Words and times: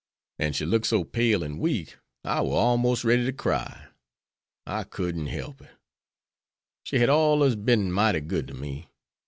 An' 0.39 0.53
she 0.53 0.65
looked 0.65 0.87
so 0.87 1.03
pale 1.03 1.43
and 1.43 1.59
weak 1.59 1.95
I 2.23 2.41
war 2.41 2.57
almost 2.59 3.03
ready 3.03 3.23
to 3.23 3.31
cry. 3.31 3.89
I 4.65 4.83
couldn't 4.83 5.27
help 5.27 5.61
it. 5.61 5.69
She 6.83 6.97
hed 6.97 7.07
allers 7.09 7.55
bin 7.55 7.91
mighty 7.91 8.21
good 8.21 8.47
to 8.47 8.55
me. 8.55 8.87